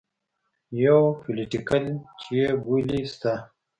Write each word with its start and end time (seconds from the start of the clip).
يو 0.83 0.99
پوليټيکل 1.21 1.83
چې 2.19 2.29
يې 2.39 2.47
بولي 2.63 3.01
سته. 3.13 3.33